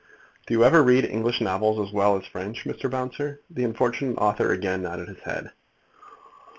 [0.47, 2.89] "Do you ever read English novels as well as French, Mr.
[2.89, 5.51] Bouncer?" The unfortunate author again nodded his head.